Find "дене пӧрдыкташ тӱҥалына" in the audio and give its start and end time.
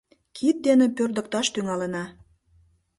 0.67-2.05